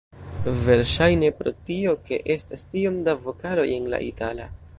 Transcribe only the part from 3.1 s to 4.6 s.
vokaloj en la itala.